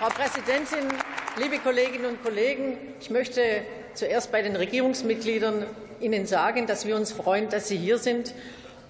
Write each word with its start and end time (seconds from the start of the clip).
Frau 0.00 0.08
Präsidentin, 0.08 0.88
liebe 1.36 1.58
Kolleginnen 1.58 2.06
und 2.06 2.22
Kollegen! 2.22 2.78
Ich 3.02 3.10
möchte 3.10 3.42
zuerst 3.92 4.32
bei 4.32 4.40
den 4.40 4.56
Regierungsmitgliedern 4.56 5.66
Ihnen 6.00 6.24
sagen, 6.24 6.66
dass 6.66 6.86
wir 6.86 6.96
uns 6.96 7.12
freuen, 7.12 7.50
dass 7.50 7.68
Sie 7.68 7.76
hier 7.76 7.98
sind. 7.98 8.32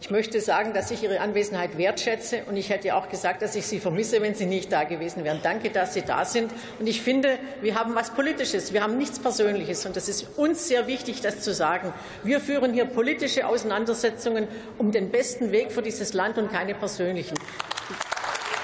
Ich 0.01 0.11
möchte 0.11 0.41
sagen, 0.41 0.73
dass 0.73 0.93
ich 0.93 1.03
Ihre 1.03 1.19
Anwesenheit 1.19 1.77
wertschätze. 1.77 2.45
Und 2.49 2.57
ich 2.57 2.71
hätte 2.71 2.95
auch 2.95 3.09
gesagt, 3.09 3.43
dass 3.43 3.57
ich 3.57 3.67
Sie 3.67 3.81
vermisse, 3.81 4.23
wenn 4.23 4.37
Sie 4.37 4.47
nicht 4.47 4.71
da 4.71 4.85
gewesen 4.85 5.25
wären. 5.25 5.41
Danke, 5.43 5.71
dass 5.71 5.95
Sie 5.95 6.03
da 6.03 6.25
sind. 6.25 6.53
Und 6.79 6.87
ich 6.87 7.03
finde, 7.03 7.41
wir 7.61 7.75
haben 7.75 7.91
etwas 7.91 8.11
Politisches. 8.11 8.73
Wir 8.73 8.85
haben 8.85 8.97
nichts 8.97 9.19
Persönliches. 9.19 9.85
Und 9.87 9.97
es 9.97 10.09
ist 10.09 10.39
uns 10.39 10.69
sehr 10.69 10.87
wichtig, 10.87 11.23
das 11.23 11.41
zu 11.41 11.53
sagen. 11.53 11.93
Wir 12.23 12.39
führen 12.39 12.73
hier 12.73 12.85
politische 12.85 13.49
Auseinandersetzungen 13.49 14.47
um 14.79 14.93
den 14.93 15.11
besten 15.11 15.51
Weg 15.51 15.73
für 15.73 15.83
dieses 15.83 16.13
Land 16.13 16.39
und 16.39 16.53
keine 16.53 16.77
persönlichen. 16.77 17.37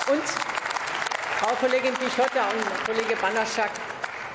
Und 0.08 0.22
Kollegin 1.60 1.94
Pichotta 1.94 2.50
und 2.50 2.84
Kollege 2.84 3.16
Banaschak, 3.18 3.70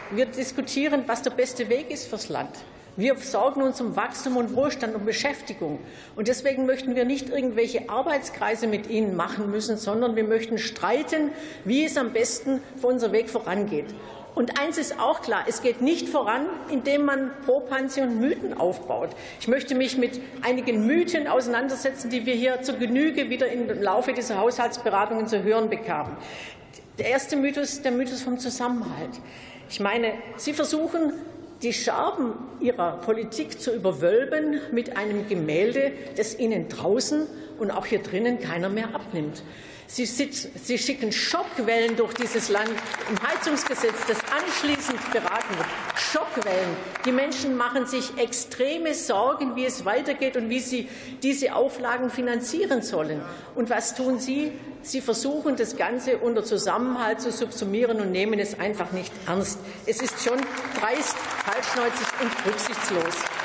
wir 0.10 0.26
diskutieren, 0.26 1.04
was 1.06 1.22
der 1.22 1.30
beste 1.30 1.70
Weg 1.70 1.92
ist 1.92 2.08
fürs 2.08 2.30
Land. 2.30 2.50
Wir 2.98 3.16
sorgen 3.16 3.62
uns 3.62 3.80
um 3.80 3.96
Wachstum 3.96 4.38
und 4.38 4.56
Wohlstand 4.56 4.96
und 4.96 5.06
Beschäftigung. 5.06 5.80
Und 6.16 6.28
deswegen 6.28 6.66
möchten 6.66 6.96
wir 6.96 7.06
nicht 7.06 7.30
irgendwelche 7.30 7.90
Arbeitskreise 7.90 8.66
mit 8.66 8.90
Ihnen 8.90 9.16
machen 9.16 9.52
müssen, 9.52 9.78
sondern 9.78 10.16
wir 10.16 10.24
möchten 10.24 10.58
streiten, 10.58 11.30
wie 11.64 11.86
es 11.86 11.96
am 11.96 12.12
besten 12.12 12.60
für 12.78 12.88
unser 12.88 13.12
Weg 13.12 13.30
vorangeht. 13.30 13.94
Und 14.34 14.60
eins 14.60 14.80
ist 14.80 15.00
auch 15.00 15.22
klar, 15.22 15.44
es 15.48 15.62
geht 15.62 15.82
nicht 15.82 16.10
voran, 16.10 16.48
indem 16.70 17.06
man 17.06 17.32
pro 17.46 17.60
Pansion 17.60 18.20
Mythen 18.20 18.58
aufbaut. 18.58 19.10
Ich 19.40 19.48
möchte 19.48 19.76
mich 19.76 19.96
mit 19.96 20.20
einigen 20.42 20.88
Mythen 20.88 21.28
auseinandersetzen, 21.28 22.10
die 22.10 22.26
wir 22.26 22.34
hier 22.34 22.64
zur 22.64 22.78
Genüge 22.78 23.30
wieder 23.30 23.48
im 23.50 23.68
Laufe 23.80 24.14
dieser 24.14 24.40
Haushaltsberatungen 24.40 25.28
zu 25.28 25.44
hören 25.44 25.70
bekamen. 25.70 26.18
Der 26.98 27.08
erste 27.08 27.36
Mythos, 27.38 27.82
der 27.82 27.92
Mythos 27.92 28.22
vom 28.22 28.38
Zusammenhalt. 28.38 29.12
Ich 29.70 29.80
meine, 29.80 30.14
Sie 30.36 30.54
versuchen, 30.54 31.14
die 31.62 31.74
Scherben 31.74 32.34
ihrer 32.60 32.98
Politik 32.98 33.62
zu 33.62 33.74
überwölben 33.74 34.60
mit 34.72 34.98
einem 34.98 35.28
Gemälde, 35.28 35.94
das 36.18 36.38
ihnen 36.38 36.68
draußen 36.68 37.28
und 37.60 37.72
auch 37.72 37.86
hier 37.86 38.00
drinnen 38.00 38.40
keiner 38.40 38.70
mehr 38.70 38.94
abnimmt. 38.94 39.44
Sie, 39.94 40.06
Sie, 40.06 40.78
schicken 40.78 41.12
Schockwellen 41.12 41.98
durch 41.98 42.14
dieses 42.14 42.48
Land 42.48 42.72
im 43.10 43.22
Heizungsgesetz, 43.28 43.96
das 44.08 44.20
anschließend 44.32 45.12
beraten 45.12 45.58
wird. 45.58 45.68
Schockwellen. 46.00 46.78
Die 47.04 47.12
Menschen 47.12 47.58
machen 47.58 47.86
sich 47.86 48.18
extreme 48.18 48.94
Sorgen, 48.94 49.58
wie 49.58 49.66
es 49.66 49.84
weitergeht 49.84 50.38
und 50.38 50.50
wie 50.50 50.62
sie 50.62 50.88
diese 51.22 51.56
Auflagen 51.56 52.10
finanzieren 52.10 52.82
sollen. 52.84 53.22
Und 53.54 53.70
was 53.70 53.94
tun 53.94 54.18
Sie? 54.18 54.54
Sie 54.82 55.02
versuchen, 55.02 55.58
das 55.58 55.76
Ganze 55.76 56.20
unter 56.20 56.46
Zusammenhalt 56.46 57.20
zu 57.20 57.30
subsumieren 57.30 58.00
und 58.00 58.14
nehmen 58.14 58.40
es 58.40 58.58
einfach 58.58 58.94
nicht 58.94 59.12
ernst. 59.28 59.60
Es 59.86 60.02
ist 60.02 60.24
schon 60.24 60.40
dreist, 60.80 61.18
falschneuzig 61.18 62.08
und 62.22 62.46
rücksichtslos. 62.46 63.41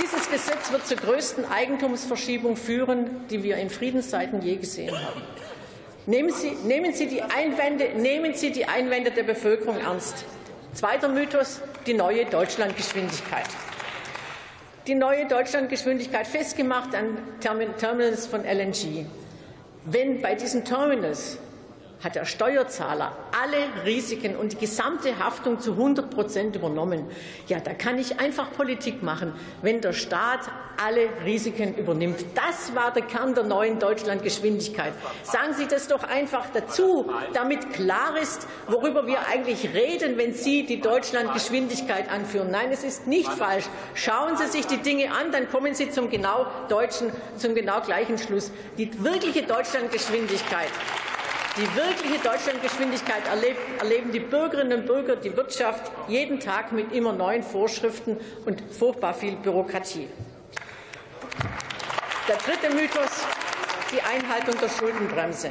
Dieses 0.00 0.30
Gesetz 0.30 0.72
wird 0.72 0.86
zur 0.86 0.96
größten 0.96 1.44
Eigentumsverschiebung 1.50 2.56
führen, 2.56 3.26
die 3.28 3.42
wir 3.42 3.56
in 3.56 3.68
Friedenszeiten 3.68 4.40
je 4.42 4.56
gesehen 4.56 4.94
haben. 4.94 5.20
Nehmen 6.06 6.32
Sie, 6.32 6.50
nehmen 6.64 6.92
Sie, 6.92 7.06
die, 7.06 7.22
Einwände, 7.22 7.90
nehmen 7.96 8.34
Sie 8.34 8.50
die 8.50 8.66
Einwände 8.66 9.10
der 9.10 9.22
Bevölkerung 9.22 9.78
ernst. 9.78 10.24
Zweiter 10.72 11.08
Mythos, 11.08 11.60
die 11.86 11.94
neue 11.94 12.24
Deutschlandgeschwindigkeit. 12.24 13.46
Die 14.86 14.94
neue 14.94 15.28
Deutschlandgeschwindigkeit 15.28 16.26
festgemacht 16.26 16.94
an 16.94 17.18
Terminals 17.40 18.26
von 18.26 18.44
LNG. 18.44 19.06
Wenn 19.84 20.22
bei 20.22 20.34
diesen 20.34 20.64
Terminals 20.64 21.38
hat 22.02 22.16
der 22.16 22.24
Steuerzahler 22.24 23.16
alle 23.40 23.84
Risiken 23.84 24.36
und 24.36 24.52
die 24.52 24.56
gesamte 24.56 25.18
Haftung 25.18 25.60
zu 25.60 25.72
100 25.72 26.10
Prozent 26.10 26.56
übernommen. 26.56 27.06
Ja, 27.46 27.60
da 27.60 27.74
kann 27.74 27.98
ich 27.98 28.18
einfach 28.18 28.52
Politik 28.52 29.02
machen, 29.02 29.32
wenn 29.62 29.80
der 29.80 29.92
Staat 29.92 30.40
alle 30.84 31.08
Risiken 31.24 31.74
übernimmt. 31.76 32.24
Das 32.34 32.74
war 32.74 32.92
der 32.92 33.02
Kern 33.02 33.34
der 33.34 33.44
neuen 33.44 33.78
Deutschlandgeschwindigkeit. 33.78 34.92
Sagen 35.22 35.54
Sie 35.54 35.66
das 35.66 35.86
doch 35.86 36.02
einfach 36.02 36.46
dazu, 36.52 37.10
damit 37.34 37.72
klar 37.72 38.16
ist, 38.20 38.48
worüber 38.66 39.06
wir 39.06 39.26
eigentlich 39.28 39.72
reden, 39.74 40.18
wenn 40.18 40.34
Sie 40.34 40.64
die 40.66 40.80
Deutschlandgeschwindigkeit 40.80 42.10
anführen. 42.10 42.50
Nein, 42.50 42.70
es 42.72 42.82
ist 42.82 43.06
nicht 43.06 43.32
falsch. 43.32 43.66
Schauen 43.94 44.36
Sie 44.36 44.46
sich 44.46 44.66
die 44.66 44.78
Dinge 44.78 45.12
an, 45.12 45.30
dann 45.30 45.48
kommen 45.50 45.74
Sie 45.74 45.90
zum 45.90 46.10
genau 46.10 46.46
deutschen, 46.68 47.12
zum 47.36 47.54
genau 47.54 47.80
gleichen 47.80 48.18
Schluss. 48.18 48.50
Die 48.78 48.90
wirkliche 49.04 49.42
Deutschlandgeschwindigkeit 49.42 50.70
die 51.56 51.76
wirkliche 51.76 52.18
Deutschlandgeschwindigkeit 52.22 53.22
erleben 53.26 54.12
die 54.12 54.20
Bürgerinnen 54.20 54.80
und 54.80 54.86
Bürger, 54.86 55.16
die 55.16 55.36
Wirtschaft 55.36 55.92
jeden 56.08 56.40
Tag 56.40 56.72
mit 56.72 56.92
immer 56.92 57.12
neuen 57.12 57.42
Vorschriften 57.42 58.18
und 58.46 58.62
furchtbar 58.70 59.12
viel 59.12 59.36
Bürokratie. 59.36 60.08
Der 62.28 62.36
dritte 62.36 62.74
Mythos, 62.74 63.26
die 63.92 64.00
Einhaltung 64.00 64.54
der 64.60 64.68
Schuldenbremse. 64.68 65.50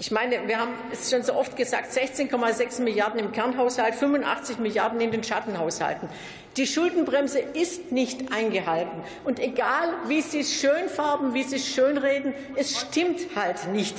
Ich 0.00 0.12
meine, 0.12 0.46
wir 0.46 0.60
haben 0.60 0.74
es 0.92 1.10
schon 1.10 1.24
so 1.24 1.34
oft 1.34 1.56
gesagt, 1.56 1.92
16,6 1.92 2.82
Milliarden 2.82 3.18
im 3.18 3.32
Kernhaushalt, 3.32 3.96
85 3.96 4.58
Milliarden 4.58 5.00
in 5.00 5.10
den 5.10 5.24
Schattenhaushalten. 5.24 6.08
Die 6.56 6.68
Schuldenbremse 6.68 7.40
ist 7.40 7.90
nicht 7.90 8.32
eingehalten. 8.32 9.02
Und 9.24 9.40
egal, 9.40 9.88
wie 10.06 10.20
Sie 10.20 10.40
es 10.40 10.54
schönfarben, 10.54 11.34
wie 11.34 11.42
Sie 11.42 11.56
es 11.56 11.66
schönreden, 11.66 12.32
es 12.54 12.78
stimmt 12.78 13.20
halt 13.34 13.68
nicht. 13.72 13.96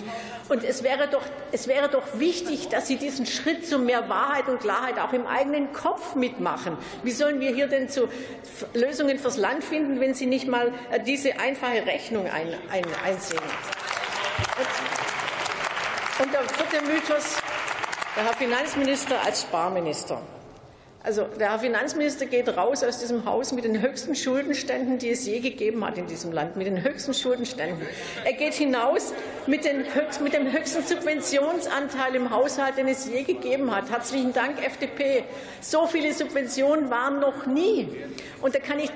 Und 0.47 0.63
es 0.63 0.83
wäre, 0.83 1.09
doch, 1.09 1.21
es 1.51 1.67
wäre 1.67 1.89
doch 1.89 2.03
wichtig, 2.17 2.69
dass 2.69 2.87
Sie 2.87 2.95
diesen 2.95 3.25
Schritt 3.25 3.67
zu 3.67 3.77
mehr 3.77 4.07
Wahrheit 4.07 4.47
und 4.47 4.61
Klarheit 4.61 4.99
auch 4.99 5.11
im 5.11 5.27
eigenen 5.27 5.73
Kopf 5.73 6.15
mitmachen. 6.15 6.77
Wie 7.03 7.11
sollen 7.11 7.41
wir 7.41 7.53
hier 7.53 7.67
denn 7.67 7.89
zu 7.89 8.07
Lösungen 8.73 9.19
fürs 9.19 9.37
Land 9.37 9.65
finden, 9.65 9.99
wenn 9.99 10.13
Sie 10.13 10.27
nicht 10.27 10.47
mal 10.47 10.71
äh, 10.91 11.01
diese 11.01 11.39
einfache 11.39 11.85
Rechnung 11.85 12.25
ein, 12.25 12.53
ein, 12.71 12.85
einsehen? 13.05 13.39
Und, 16.19 16.33
der 16.33 16.41
vierte 16.41 16.85
Mythos, 16.85 17.37
der 18.15 18.25
Herr 18.25 18.33
Finanzminister 18.33 19.23
als 19.23 19.43
Sparminister. 19.43 20.21
Also 21.01 21.23
der 21.39 21.51
Herr 21.51 21.59
Finanzminister 21.59 22.25
geht 22.25 22.49
raus 22.49 22.83
aus 22.83 22.99
diesem 22.99 23.23
Haus 23.23 23.53
mit 23.53 23.63
den 23.63 23.81
höchsten 23.81 24.15
Schuldenständen, 24.15 24.97
die 24.97 25.11
es 25.11 25.25
je 25.25 25.39
gegeben 25.39 25.85
hat 25.85 25.97
in 25.97 26.07
diesem 26.07 26.33
Land, 26.33 26.57
mit 26.57 26.67
den 26.67 26.83
höchsten 26.83 27.13
Schuldenständen. 27.13 27.87
Er 28.25 28.33
geht 28.33 28.53
hinaus 28.53 29.13
mit, 29.47 29.63
höchsten, 29.63 30.25
mit 30.25 30.33
dem 30.33 30.51
höchsten 30.51 30.83
Subventionsanteil 30.83 32.15
im 32.15 32.29
Haushalt, 32.31 32.75
den 32.75 32.89
es 32.89 33.07
je 33.07 33.23
gegeben 33.23 33.73
hat. 33.73 33.89
Herzlichen 33.89 34.33
Dank, 34.33 34.61
FDP. 34.61 35.23
So 35.61 35.87
viele 35.87 36.13
Subventionen 36.13 36.89
waren 36.89 37.21
noch 37.21 37.45
nie. 37.45 37.87
Und 38.41 38.55
da 38.55 38.59
kann 38.59 38.79
ich 38.79 38.91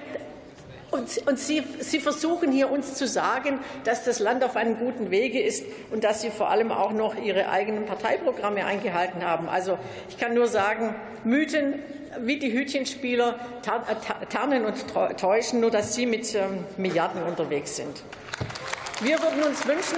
und, 0.93 1.27
und 1.27 1.39
Sie, 1.39 1.63
Sie, 1.79 1.99
versuchen 1.99 2.51
hier 2.51 2.71
uns 2.71 2.93
zu 2.93 3.07
sagen, 3.07 3.59
dass 3.83 4.03
das 4.03 4.19
Land 4.19 4.43
auf 4.43 4.55
einem 4.55 4.77
guten 4.77 5.09
Wege 5.09 5.41
ist 5.41 5.65
und 5.91 6.03
dass 6.03 6.21
Sie 6.21 6.29
vor 6.29 6.49
allem 6.49 6.71
auch 6.71 6.91
noch 6.91 7.15
Ihre 7.15 7.49
eigenen 7.49 7.85
Parteiprogramme 7.85 8.65
eingehalten 8.65 9.23
haben. 9.25 9.49
Also 9.49 9.77
ich 10.09 10.17
kann 10.17 10.33
nur 10.33 10.47
sagen, 10.47 10.95
Mythen 11.23 11.79
wie 12.19 12.37
die 12.37 12.53
Hütchenspieler 12.53 13.39
äh, 13.63 14.25
tarnen 14.27 14.65
und 14.65 14.85
täuschen, 15.17 15.61
nur 15.61 15.71
dass 15.71 15.95
Sie 15.95 16.05
mit 16.05 16.35
ähm, 16.35 16.63
Milliarden 16.77 17.23
unterwegs 17.23 17.75
sind. 17.75 18.03
Wir 19.01 19.19
würden 19.19 19.43
uns 19.43 19.67
wünschen, 19.67 19.97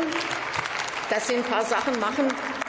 dass 1.10 1.28
Sie 1.28 1.36
ein 1.36 1.44
paar 1.44 1.66
Sachen 1.66 2.00
machen, 2.00 2.28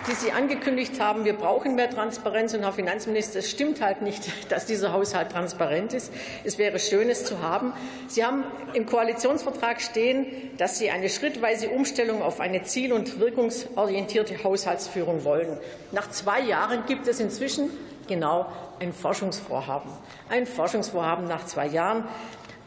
die 0.09 0.15
Sie 0.15 0.33
angekündigt 0.33 1.01
haben. 1.01 1.25
Wir 1.25 1.33
brauchen 1.33 1.75
mehr 1.75 1.91
Transparenz. 1.91 2.55
Und 2.55 2.63
Herr 2.63 2.73
Finanzminister, 2.73 3.41
es 3.41 3.51
stimmt 3.51 3.81
halt 3.81 4.03
nicht, 4.03 4.31
dass 4.51 4.67
dieser 4.67 4.93
Haushalt 4.93 5.33
transparent 5.33 5.93
ist. 5.93 6.13
Es 6.45 6.59
wäre 6.59 6.79
schön, 6.79 7.11
es 7.11 7.25
zu 7.25 7.43
haben. 7.43 7.73
Sie 8.09 8.25
haben 8.25 8.45
im 8.73 8.87
Koalitionsvertrag 8.87 9.81
stehen, 9.81 10.27
dass 10.59 10.79
Sie 10.79 10.91
eine 10.91 11.09
schrittweise 11.09 11.69
Umstellung 11.71 12.23
auf 12.23 12.41
eine 12.41 12.63
ziel- 12.63 12.93
und 12.93 13.19
wirkungsorientierte 13.19 14.43
Haushaltsführung 14.45 15.25
wollen. 15.25 15.59
Nach 15.93 16.11
zwei 16.11 16.41
Jahren 16.41 16.87
gibt 16.87 17.09
es 17.09 17.21
inzwischen 17.21 17.71
genau 18.07 18.47
ein 18.81 18.93
Forschungsvorhaben. 18.93 19.91
Ein 20.29 20.47
Forschungsvorhaben 20.47 21.27
nach 21.27 21.47
zwei 21.47 21.67
Jahren. 21.67 22.05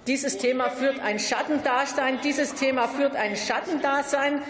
Dieses 0.07 0.37
Thema 0.37 0.69
führt 0.69 0.99
ein 0.99 1.19
Schattendasein. 1.19 2.19
Dieses 2.23 2.55
Thema 2.55 2.87
führt 2.87 3.15
ein 3.15 3.35
Schattendasein. 3.35 4.41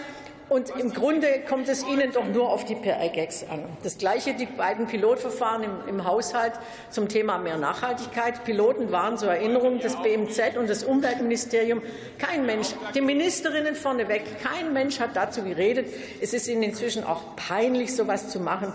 Und 0.50 0.70
im 0.70 0.92
Grunde 0.92 1.28
kommt 1.48 1.68
es 1.68 1.86
Ihnen 1.86 2.10
doch 2.12 2.26
nur 2.26 2.50
auf 2.50 2.64
die 2.64 2.74
PR-Gags 2.74 3.46
an. 3.48 3.64
Das 3.84 3.98
Gleiche 3.98 4.34
die 4.34 4.46
beiden 4.46 4.88
Pilotverfahren 4.88 5.62
im, 5.62 5.70
im, 5.86 6.04
Haushalt 6.04 6.54
zum 6.90 7.08
Thema 7.08 7.38
mehr 7.38 7.56
Nachhaltigkeit. 7.56 8.42
Piloten 8.42 8.90
waren 8.90 9.16
zur 9.16 9.30
Erinnerung 9.30 9.78
das 9.78 9.94
BMZ 10.02 10.56
und 10.58 10.68
das 10.68 10.82
Umweltministerium. 10.82 11.82
Kein 12.18 12.46
Mensch, 12.46 12.70
die 12.96 13.00
Ministerinnen 13.00 13.76
vorneweg, 13.76 14.24
kein 14.42 14.72
Mensch 14.72 14.98
hat 14.98 15.14
dazu 15.14 15.44
geredet. 15.44 15.86
Es 16.20 16.34
ist 16.34 16.48
Ihnen 16.48 16.64
inzwischen 16.64 17.04
auch 17.04 17.36
peinlich, 17.36 17.94
so 17.94 18.02
etwas 18.02 18.28
zu 18.28 18.40
machen. 18.40 18.72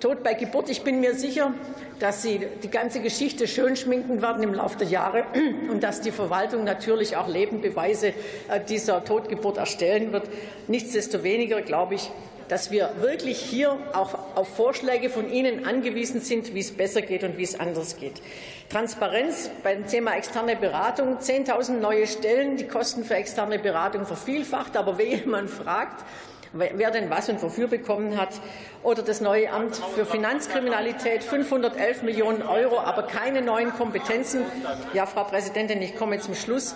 Tod 0.00 0.22
bei 0.22 0.34
Geburt. 0.34 0.70
Ich 0.70 0.82
bin 0.82 1.00
mir 1.00 1.14
sicher, 1.14 1.52
dass 1.98 2.22
Sie 2.22 2.40
die 2.62 2.70
ganze 2.70 3.00
Geschichte 3.00 3.46
schön 3.46 3.76
schminken 3.76 4.22
werden 4.22 4.42
im 4.42 4.54
Laufe 4.54 4.78
der 4.78 4.88
Jahre 4.88 5.24
und 5.70 5.82
dass 5.82 6.00
die 6.00 6.10
Verwaltung 6.10 6.64
natürlich 6.64 7.16
auch 7.16 7.28
Lebenbeweise 7.28 8.08
äh, 8.48 8.60
dieser 8.66 9.04
Totgeburt 9.04 9.58
erstellen 9.58 10.12
wird. 10.12 10.24
Nichtsdestoweniger, 10.68 11.60
glaube 11.60 11.96
ich, 11.96 12.10
dass 12.48 12.70
wir 12.70 12.90
wirklich 13.00 13.38
hier 13.38 13.76
auch 13.92 14.18
auf 14.34 14.48
Vorschläge 14.56 15.08
von 15.08 15.30
Ihnen 15.30 15.66
angewiesen 15.66 16.20
sind, 16.20 16.52
wie 16.54 16.60
es 16.60 16.72
besser 16.72 17.02
geht 17.02 17.22
und 17.22 17.38
wie 17.38 17.44
es 17.44 17.60
anders 17.60 17.96
geht. 17.98 18.20
Transparenz 18.70 19.50
beim 19.62 19.86
Thema 19.86 20.16
externe 20.16 20.56
Beratung, 20.56 21.18
10.000 21.18 21.78
neue 21.78 22.06
Stellen, 22.06 22.56
die 22.56 22.66
Kosten 22.66 23.04
für 23.04 23.14
externe 23.14 23.58
Beratung 23.58 24.06
vervielfacht, 24.06 24.76
aber 24.76 24.98
wer 24.98 25.06
jemand 25.06 25.50
fragt, 25.50 26.04
wer 26.52 26.90
denn 26.90 27.10
was 27.10 27.28
und 27.28 27.42
wofür 27.42 27.68
bekommen 27.68 28.16
hat. 28.16 28.40
Oder 28.82 29.02
das 29.02 29.20
neue 29.20 29.50
Amt 29.50 29.76
für 29.76 30.06
Finanzkriminalität, 30.06 31.22
511 31.22 32.02
Millionen 32.02 32.42
Euro, 32.42 32.80
aber 32.80 33.02
keine 33.02 33.42
neuen 33.42 33.72
Kompetenzen. 33.72 34.44
Ja, 34.94 35.06
Frau 35.06 35.24
Präsidentin, 35.24 35.82
ich 35.82 35.96
komme 35.96 36.18
zum 36.20 36.34
Schluss 36.34 36.74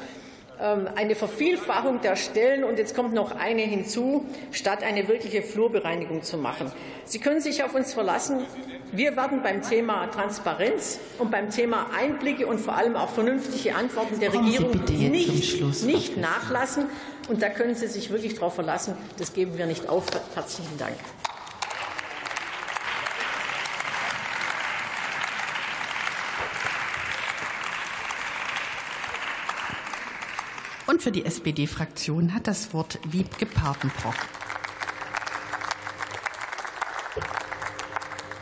eine 0.94 1.14
Vervielfachung 1.14 2.00
der 2.00 2.16
Stellen 2.16 2.64
und 2.64 2.78
jetzt 2.78 2.94
kommt 2.94 3.12
noch 3.12 3.32
eine 3.36 3.62
hinzu, 3.62 4.24
statt 4.50 4.82
eine 4.82 5.08
wirkliche 5.08 5.42
Flurbereinigung 5.42 6.22
zu 6.22 6.38
machen. 6.38 6.72
Sie 7.04 7.18
können 7.18 7.40
sich 7.40 7.62
auf 7.62 7.74
uns 7.74 7.92
verlassen. 7.92 8.46
Wir 8.92 9.16
werden 9.16 9.42
beim 9.42 9.62
Thema 9.62 10.06
Transparenz 10.06 11.00
und 11.18 11.30
beim 11.30 11.50
Thema 11.50 11.90
Einblicke 11.98 12.46
und 12.46 12.58
vor 12.58 12.76
allem 12.76 12.96
auch 12.96 13.10
vernünftige 13.10 13.74
Antworten 13.74 14.20
der 14.20 14.32
Regierung 14.32 14.72
nicht, 14.88 15.84
nicht 15.84 16.16
nachlassen. 16.16 16.86
Und 17.28 17.42
da 17.42 17.48
können 17.48 17.74
Sie 17.74 17.86
sich 17.86 18.10
wirklich 18.10 18.34
darauf 18.34 18.54
verlassen. 18.54 18.96
Das 19.18 19.32
geben 19.32 19.58
wir 19.58 19.66
nicht 19.66 19.88
auf. 19.88 20.06
Herzlichen 20.34 20.78
Dank. 20.78 20.94
Und 30.86 31.02
für 31.02 31.12
die 31.12 31.24
SPD-Fraktion 31.24 32.34
hat 32.34 32.46
das 32.46 32.74
Wort 32.74 32.98
Wiebke 33.10 33.46
Papenbrock. 33.46 34.16